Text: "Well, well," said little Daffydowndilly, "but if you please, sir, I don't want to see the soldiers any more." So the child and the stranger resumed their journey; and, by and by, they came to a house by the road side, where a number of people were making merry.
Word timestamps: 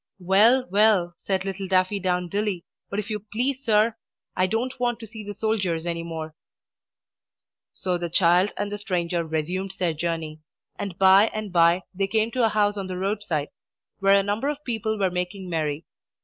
"Well, 0.17 0.65
well," 0.71 1.13
said 1.25 1.45
little 1.45 1.67
Daffydowndilly, 1.67 2.63
"but 2.89 2.97
if 2.97 3.11
you 3.11 3.19
please, 3.31 3.63
sir, 3.63 3.97
I 4.35 4.47
don't 4.47 4.79
want 4.79 4.99
to 5.01 5.05
see 5.05 5.23
the 5.23 5.35
soldiers 5.35 5.85
any 5.85 6.01
more." 6.01 6.33
So 7.71 7.99
the 7.99 8.09
child 8.09 8.51
and 8.57 8.71
the 8.71 8.79
stranger 8.79 9.23
resumed 9.23 9.75
their 9.77 9.93
journey; 9.93 10.39
and, 10.75 10.97
by 10.97 11.27
and 11.35 11.53
by, 11.53 11.83
they 11.93 12.07
came 12.07 12.31
to 12.31 12.43
a 12.43 12.49
house 12.49 12.73
by 12.73 12.87
the 12.87 12.97
road 12.97 13.21
side, 13.23 13.49
where 13.99 14.19
a 14.19 14.23
number 14.23 14.49
of 14.49 14.63
people 14.65 14.97
were 14.97 15.11
making 15.11 15.51
merry. 15.51 15.85